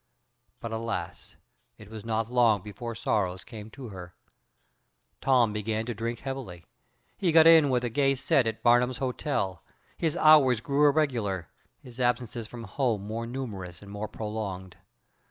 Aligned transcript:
"But, 0.59 0.71
alas! 0.71 1.35
it 1.77 1.87
was 1.91 2.03
not 2.03 2.31
long 2.31 2.63
before 2.63 2.95
sorrows 2.95 3.43
came 3.43 3.69
to 3.69 3.89
her. 3.89 4.15
Tom 5.21 5.53
began 5.53 5.85
to 5.85 5.93
drink 5.93 6.21
heavily. 6.21 6.65
He 7.15 7.31
got 7.31 7.45
in 7.45 7.69
with 7.69 7.83
a 7.83 7.89
gay 7.91 8.15
set 8.15 8.47
at 8.47 8.63
Barnum's 8.63 8.97
Hotel, 8.97 9.61
his 9.95 10.17
hours 10.17 10.59
grew 10.59 10.89
irregular, 10.89 11.49
his 11.83 11.99
absences 11.99 12.47
from 12.47 12.63
home 12.63 13.05
more 13.05 13.27
numerous 13.27 13.83
and 13.83 13.91
more 13.91 14.07
prolonged. 14.07 14.75